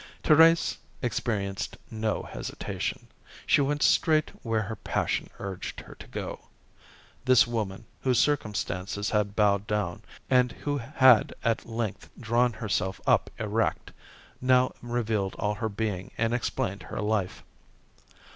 [0.23, 3.07] Thérèse experienced no hesitation.
[3.45, 6.47] She went straight where her passion urged her to go.
[7.25, 13.29] This woman whom circumstances had bowed down, and who had at length drawn herself up
[13.37, 13.91] erect,
[14.41, 17.43] now revealed all her being and explained her life.